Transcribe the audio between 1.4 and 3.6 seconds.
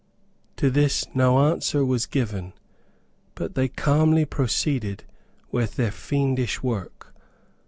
answer was given, but